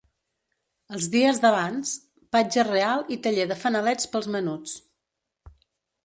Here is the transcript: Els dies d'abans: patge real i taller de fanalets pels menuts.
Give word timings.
Els 0.95 1.09
dies 1.15 1.41
d'abans: 1.41 1.91
patge 2.35 2.65
real 2.69 3.05
i 3.15 3.17
taller 3.27 3.45
de 3.51 3.57
fanalets 3.65 4.09
pels 4.15 4.31
menuts. 4.37 4.73